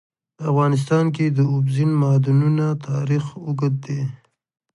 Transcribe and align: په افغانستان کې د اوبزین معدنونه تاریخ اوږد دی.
په 0.37 0.43
افغانستان 0.51 1.05
کې 1.15 1.25
د 1.29 1.39
اوبزین 1.53 1.91
معدنونه 2.01 2.65
تاریخ 2.87 3.25
اوږد 3.45 3.73
دی. 3.85 4.01